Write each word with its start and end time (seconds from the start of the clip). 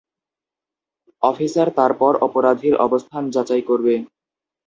Officer 1.23 1.67
তারপর 1.79 2.11
অপরাধীর 2.27 2.75
অবস্থান 2.85 3.23
যাচাই 3.35 3.63
করবে। 3.69 3.93